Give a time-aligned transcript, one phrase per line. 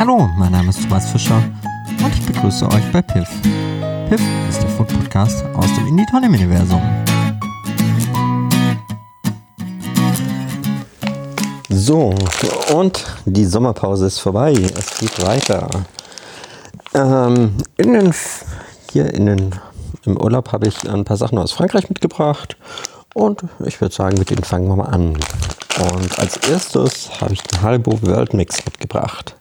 [0.00, 1.44] Hallo, mein Name ist Thomas Fischer
[2.02, 3.28] und ich begrüße euch bei Piff.
[4.08, 6.80] Piff ist der Food Podcast aus dem Indie Tonem Universum.
[11.68, 12.14] So,
[12.74, 14.52] und die Sommerpause ist vorbei.
[14.52, 15.68] Es geht weiter.
[16.94, 18.14] Ähm, in den,
[18.92, 19.54] hier in den,
[20.06, 22.56] im Urlaub habe ich ein paar Sachen aus Frankreich mitgebracht
[23.12, 25.18] und ich würde sagen, mit denen fangen wir mal an.
[25.92, 29.36] Und als erstes habe ich den Haribo World Mix mitgebracht.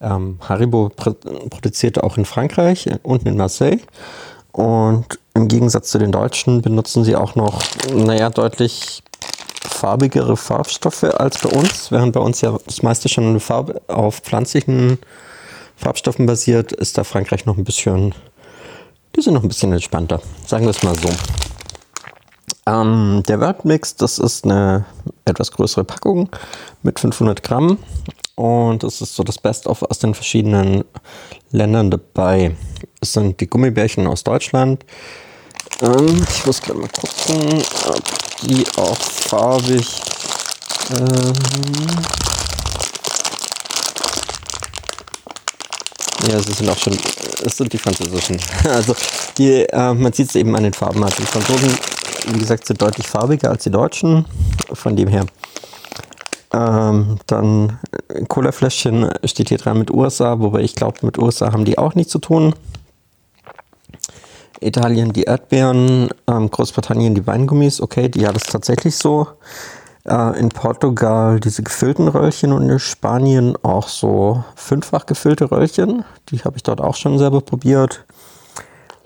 [0.00, 3.80] Ähm, Haribo produzierte auch in Frankreich und in Marseille.
[4.52, 7.62] Und im Gegensatz zu den Deutschen benutzen sie auch noch,
[7.94, 9.02] naja, deutlich
[9.60, 11.90] farbigere Farbstoffe als bei uns.
[11.92, 14.98] Während bei uns ja das meiste schon Farbe auf pflanzlichen
[15.76, 18.14] Farbstoffen basiert, ist da Frankreich noch ein bisschen,
[19.14, 20.20] die sind noch ein bisschen entspannter.
[20.44, 21.08] Sagen wir es mal so.
[22.68, 24.84] Ähm, der World Mix, das ist eine
[25.24, 26.28] etwas größere Packung
[26.82, 27.78] mit 500 Gramm
[28.34, 30.84] und es ist so das Best-of aus den verschiedenen
[31.50, 32.54] Ländern dabei.
[33.00, 34.84] Es sind die Gummibärchen aus Deutschland.
[35.80, 38.02] Ähm, ich muss gleich mal gucken, ob
[38.42, 39.88] die auch farbig.
[40.90, 41.32] Ähm,
[46.30, 46.98] ja, sie sind auch schon.
[47.46, 48.38] Es sind die französischen.
[48.68, 48.94] Also
[49.38, 51.02] die, äh, man sieht es eben an den Farben.
[51.02, 51.78] Also die Franzosen,
[52.26, 54.24] wie gesagt, sind deutlich farbiger als die Deutschen.
[54.72, 55.26] Von dem her
[56.52, 57.78] ähm, dann
[58.28, 62.12] Colafläschchen steht hier dran mit USA, wobei ich glaube, mit USA haben die auch nichts
[62.12, 62.54] zu tun.
[64.60, 69.28] Italien die Erdbeeren, ähm, Großbritannien die Weingummis, okay, die hat es tatsächlich so.
[70.04, 76.04] Äh, in Portugal diese gefüllten Röllchen und in Spanien auch so fünffach gefüllte Röllchen.
[76.30, 78.04] Die habe ich dort auch schon selber probiert.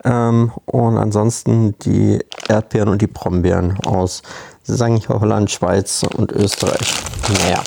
[0.05, 4.23] Ähm, und ansonsten die Erdbeeren und die Brombeeren aus
[4.65, 6.95] hier Holland, Schweiz und Österreich.
[7.43, 7.63] Naja,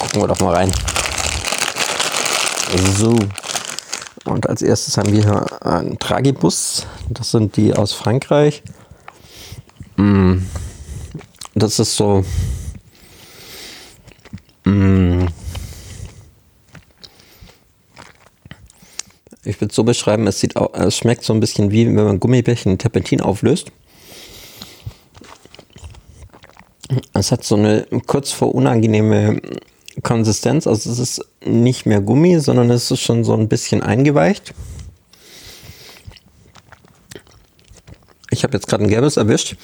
[0.00, 0.72] gucken wir doch mal rein.
[2.96, 3.16] So.
[4.24, 6.86] Und als erstes haben wir hier einen Tragibus.
[7.08, 8.62] Das sind die aus Frankreich.
[9.96, 10.38] Mm.
[11.54, 12.24] Das ist so.
[14.64, 15.11] Mm.
[19.62, 22.72] Würde es so beschreiben, es, sieht, es schmeckt so ein bisschen wie wenn man Gummibärchen
[22.72, 23.70] in Terpentin auflöst.
[27.14, 29.40] Es hat so eine kurz vor unangenehme
[30.02, 30.66] Konsistenz.
[30.66, 34.52] Also es ist nicht mehr Gummi, sondern es ist schon so ein bisschen eingeweicht.
[38.30, 39.56] Ich habe jetzt gerade ein gelbes erwischt.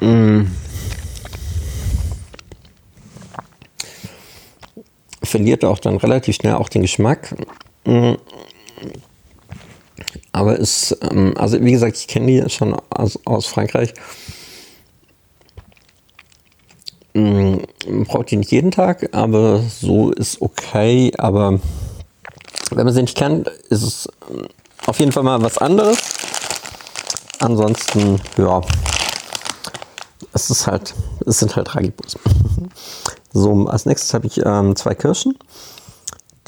[0.00, 0.42] Mm.
[5.22, 7.34] Verliert auch dann relativ schnell auch den Geschmack.
[7.84, 8.14] Mm.
[10.40, 13.92] Aber ist, ähm, also wie gesagt, ich kenne die schon aus, aus Frankreich.
[17.12, 21.12] Man mm, braucht die nicht jeden Tag, aber so ist okay.
[21.18, 21.60] Aber
[22.70, 24.08] wenn man sie nicht kennt, ist es
[24.86, 25.98] auf jeden Fall mal was anderes.
[27.40, 28.62] Ansonsten, ja,
[30.32, 30.94] es ist halt,
[31.26, 32.16] es sind halt Ragibus.
[33.34, 35.36] so, als nächstes habe ich ähm, zwei Kirschen.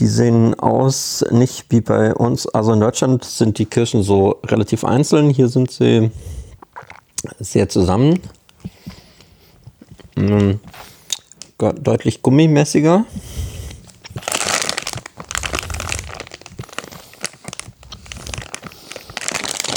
[0.02, 2.48] Die sehen aus nicht wie bei uns.
[2.48, 5.30] Also in Deutschland sind die Kirschen so relativ einzeln.
[5.30, 6.10] Hier sind sie
[7.38, 8.18] sehr zusammen
[10.16, 10.56] mh,
[11.56, 13.04] deutlich gummimäßiger.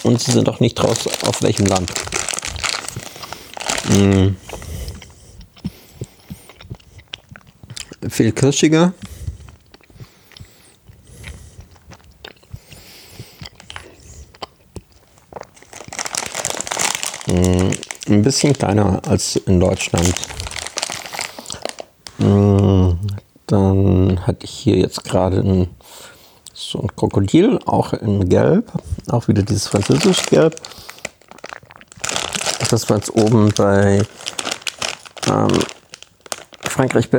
[0.02, 1.94] Und sie sind auch nicht raus, auf welchem Land.
[3.90, 4.32] Mh.
[8.10, 8.96] Viel kirschiger.
[18.26, 20.14] Bisschen kleiner als in Deutschland.
[22.18, 22.98] Hm,
[23.46, 25.70] dann hatte ich hier jetzt gerade ein,
[26.52, 28.72] so ein Krokodil, auch in Gelb,
[29.10, 30.56] auch wieder dieses französische Gelb.
[32.72, 34.02] Das war jetzt oben bei
[35.28, 35.60] ähm,
[36.64, 37.10] Frankreich,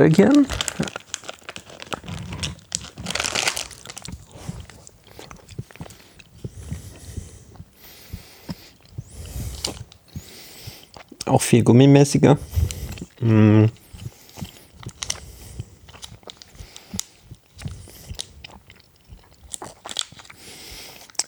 [11.46, 12.38] viel gummimäßiger.
[13.20, 13.70] Hm.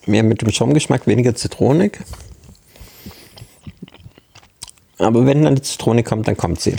[0.06, 1.98] Mehr mit dem Schaumgeschmack, weniger zitronig.
[4.98, 6.76] Aber wenn dann die Zitrone kommt, dann kommt sie.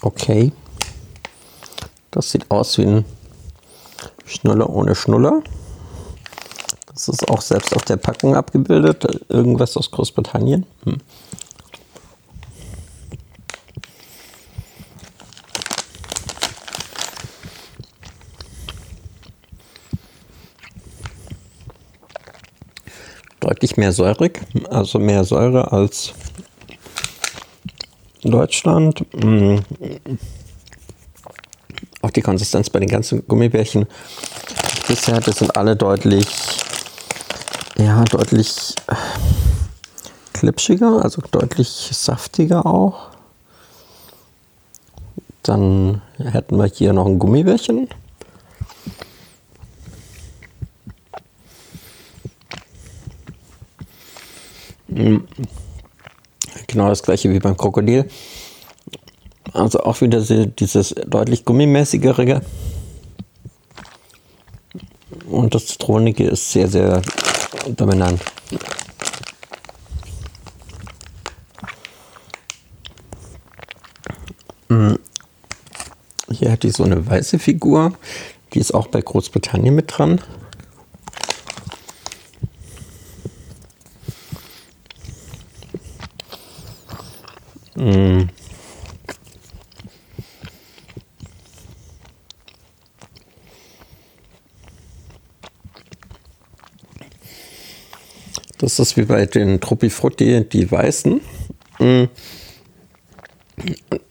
[0.00, 0.52] Okay.
[2.22, 3.04] Das sieht aus wie ein
[4.24, 5.42] Schnuller ohne Schnuller.
[6.86, 9.04] Das ist auch selbst auf der Packung abgebildet.
[9.28, 10.64] Irgendwas aus Großbritannien.
[10.84, 10.98] Hm.
[23.40, 26.12] Deutlich mehr säurig, also mehr Säure als
[28.22, 29.04] Deutschland.
[29.12, 29.64] Hm.
[32.14, 33.86] Die Konsistenz bei den ganzen Gummibärchen
[34.86, 36.26] bisher, das sind alle deutlich,
[37.78, 38.94] ja, deutlich äh,
[40.32, 43.10] klipschiger, also deutlich saftiger auch.
[45.42, 47.88] Dann hätten wir hier noch ein Gummibärchen.
[54.88, 55.26] Hm.
[56.66, 58.08] Genau das gleiche wie beim Krokodil.
[59.52, 62.40] Also auch wieder dieses deutlich gummimäßigere.
[65.28, 67.02] Und das Zitronige ist sehr, sehr
[67.68, 68.20] dominant.
[74.68, 74.98] Hm.
[76.30, 77.92] Hier hat die so eine weiße Figur.
[78.54, 80.20] Die ist auch bei Großbritannien mit dran.
[98.62, 101.20] Das ist wie bei den Truppi Frutti, die weißen.
[101.80, 102.04] Mm.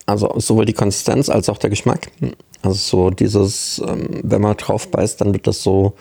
[0.06, 2.12] Also sowohl die Konsistenz als auch der Geschmack.
[2.62, 5.94] Also so dieses, ähm, wenn man drauf beißt, dann wird das so,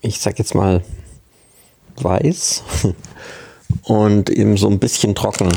[0.00, 0.84] ich sag jetzt mal,
[1.96, 2.62] weiß
[3.82, 5.48] und eben so ein bisschen trocken.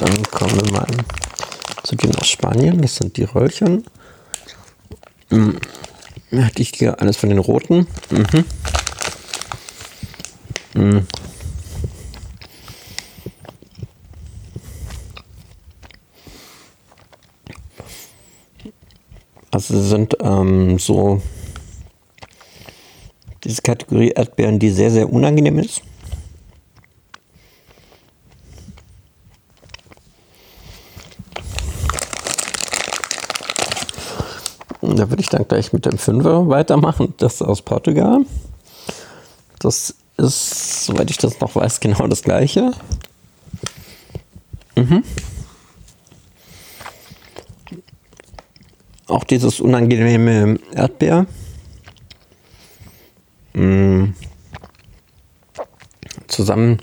[0.00, 0.86] Dann kommen wir mal
[1.82, 2.80] zu denen aus Spanien.
[2.80, 3.84] Das sind die Röllchen.
[5.30, 5.58] Hm.
[6.32, 7.86] Hatte ich hier alles von den roten.
[8.10, 8.44] Mhm.
[10.74, 11.06] Mhm.
[19.50, 21.22] Also sind ähm, so
[23.44, 25.82] diese Kategorie Erdbeeren, die sehr, sehr unangenehm ist.
[35.04, 37.12] Da würde ich dann gleich mit dem Fünfer weitermachen.
[37.18, 38.24] Das aus Portugal.
[39.58, 42.72] Das ist, soweit ich das noch weiß, genau das gleiche.
[44.76, 45.04] Mhm.
[49.06, 51.26] Auch dieses unangenehme Erdbeer.
[53.52, 54.14] Mhm.
[56.28, 56.78] Zusammen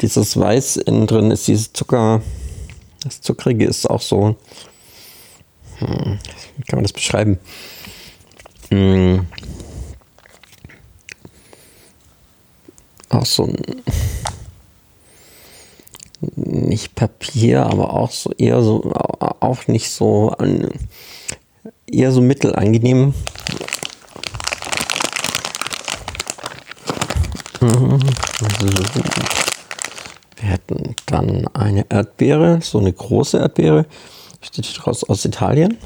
[0.00, 2.22] dieses Weiß innen drin ist dieses Zucker,
[3.02, 4.36] das Zuckrige ist auch so,
[6.56, 7.38] wie kann man das beschreiben?
[8.70, 9.26] Hm,
[13.08, 13.56] auch so ein,
[16.36, 18.92] nicht Papier, aber auch so eher so,
[19.40, 20.34] auch nicht so,
[21.86, 23.14] eher so mittelangenehm.
[30.36, 33.86] Wir hätten dann eine Erdbeere, so eine große Erdbeere,
[34.42, 35.78] steht hier draus aus Italien.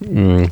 [0.00, 0.46] Mm.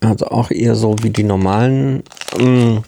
[0.00, 2.02] Also auch eher so wie die normalen
[2.38, 2.82] ähm,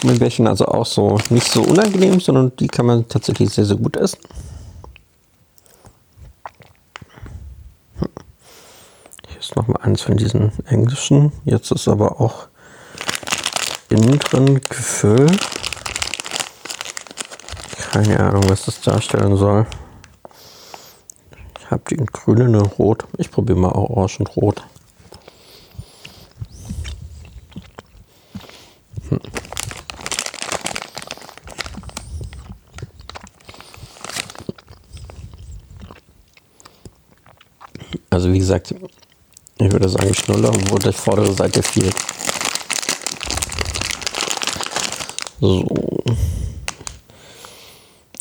[0.00, 3.96] Gummibärchen, also auch so nicht so unangenehm, sondern die kann man tatsächlich sehr, sehr gut
[3.96, 4.18] essen.
[9.28, 11.32] Hier ist noch mal eins von diesen englischen.
[11.44, 12.46] Jetzt ist aber auch
[13.88, 15.40] innen drin gefüllt.
[17.90, 19.66] Keine Ahnung, was das darstellen soll.
[21.58, 23.04] Ich habe die in grün und rot.
[23.16, 24.62] Ich probiere mal orange und rot.
[38.10, 38.74] Also wie gesagt,
[39.58, 41.94] ich würde sagen Schnuller, wo die vordere Seite fehlt.
[45.40, 45.64] So.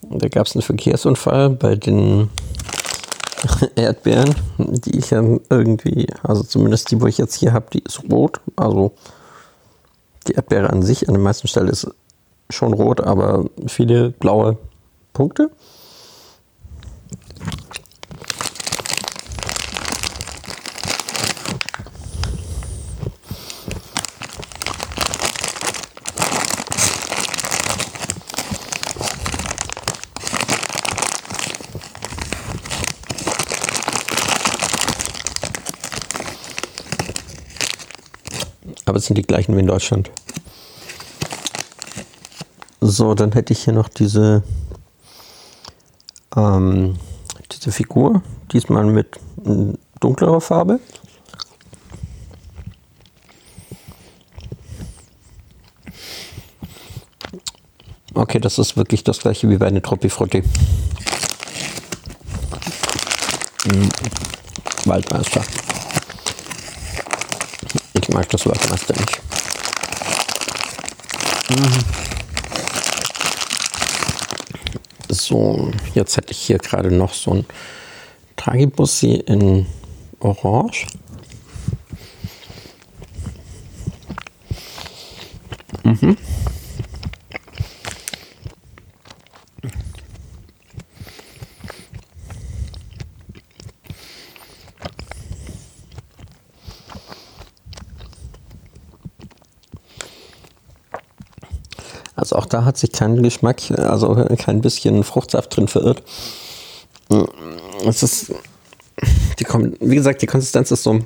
[0.10, 2.30] Da gab es einen Verkehrsunfall bei den
[3.76, 8.02] Erdbeeren, die ich ja irgendwie, also zumindest die, wo ich jetzt hier habe, die ist
[8.12, 8.40] rot.
[8.56, 8.94] Also
[10.28, 11.88] die Erdbeere an sich an den meisten Stellen ist
[12.50, 14.58] schon rot, aber viele blaue
[15.14, 15.50] Punkte.
[38.86, 40.10] Aber es sind die gleichen wie in Deutschland.
[42.90, 44.44] So, dann hätte ich hier noch diese,
[46.38, 46.98] ähm,
[47.52, 48.22] diese Figur,
[48.54, 49.20] diesmal mit
[50.00, 50.80] dunklerer Farbe.
[58.14, 60.44] Okay, das ist wirklich das gleiche wie bei einer Troppi Frutti.
[63.64, 63.90] Hm.
[64.86, 65.44] Waldmeister.
[67.96, 69.27] Ich mag das Waldmeister nicht.
[75.28, 77.46] So, jetzt hätte ich hier gerade noch so ein
[78.38, 79.66] Tragibussi in
[80.22, 80.88] Orange.
[85.84, 86.16] Mhm.
[102.28, 106.04] Also auch da hat sich kein Geschmack, also kein bisschen Fruchtsaft drin verirrt.
[107.86, 108.34] Es ist,
[109.40, 109.46] die,
[109.80, 111.00] wie gesagt, die Konsistenz ist so,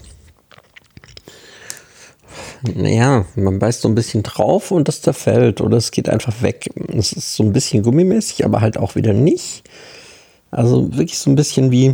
[2.63, 6.71] naja, man beißt so ein bisschen drauf und das zerfällt oder es geht einfach weg.
[6.87, 9.61] Es ist so ein bisschen gummimäßig, aber halt auch wieder nicht.
[10.49, 11.93] Also wirklich so ein bisschen wie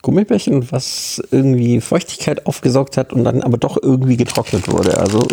[0.00, 4.98] Gummibärchen, was irgendwie Feuchtigkeit aufgesaugt hat und dann aber doch irgendwie getrocknet wurde.
[4.98, 5.28] Also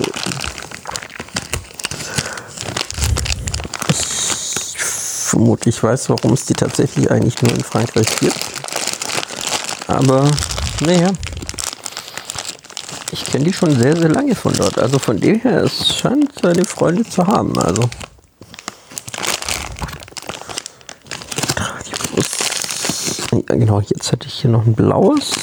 [5.37, 8.39] vermutlich weiß, warum es die tatsächlich eigentlich nur in Frankreich gibt.
[9.85, 10.27] Aber
[10.83, 11.11] naja,
[13.11, 14.79] ich kenne die schon sehr, sehr lange von dort.
[14.79, 17.55] Also von dem her, es scheint seine Freunde zu haben.
[17.59, 17.87] Also.
[23.45, 25.33] Genau, jetzt hätte ich hier noch ein blaues.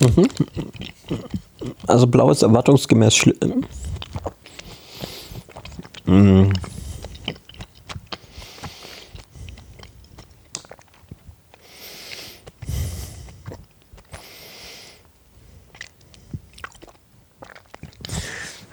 [0.00, 0.28] Mhm.
[1.86, 3.66] Also blau ist erwartungsgemäß schlimm.
[6.06, 6.52] Mhm.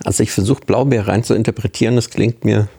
[0.03, 2.69] Also ich versuche Blaubeer rein zu interpretieren, das klingt mir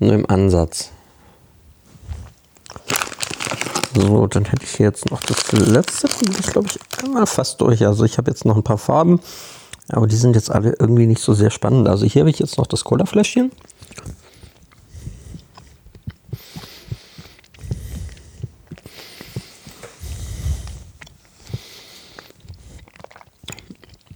[0.00, 0.90] nur im Ansatz.
[3.96, 6.08] So, dann hätte ich jetzt noch das letzte.
[6.38, 7.86] Ich glaube, ich bin fast durch.
[7.86, 9.20] Also ich habe jetzt noch ein paar Farben,
[9.88, 11.88] aber die sind jetzt alle irgendwie nicht so sehr spannend.
[11.88, 13.52] Also hier habe ich jetzt noch das Cola-Fläschchen.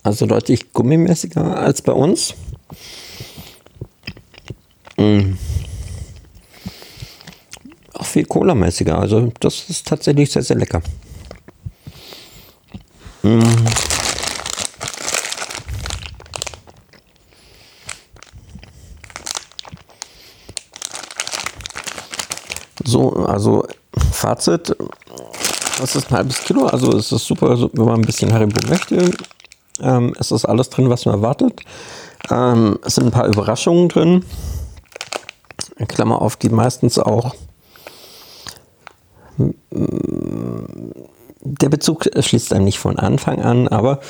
[0.02, 2.34] Also deutlich gummimäßiger als bei uns.
[4.99, 5.38] Mmh
[8.21, 8.99] viel Cola-mäßiger.
[8.99, 10.83] Also das ist tatsächlich sehr, sehr lecker.
[13.23, 13.41] Mm.
[22.85, 23.65] So, also
[24.12, 24.77] Fazit,
[25.79, 29.12] das ist ein halbes Kilo, also es ist super, wenn man ein bisschen Haribo möchte.
[29.81, 31.61] Ähm, es ist alles drin, was man erwartet.
[32.31, 34.25] Ähm, es sind ein paar Überraschungen drin.
[35.87, 37.35] Klammer auf, die meistens auch
[41.61, 44.00] der Bezug schließt einem nicht von Anfang an, aber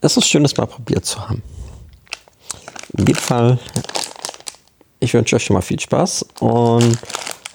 [0.00, 1.42] es ist schön, das mal probiert zu haben.
[2.96, 3.58] In jedem Fall,
[5.00, 6.98] ich wünsche euch schon mal viel Spaß und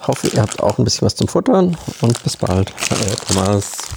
[0.06, 2.72] hoffe, ihr habt auch ein bisschen was zum Futtern und bis bald.
[2.90, 3.89] Hallo Thomas.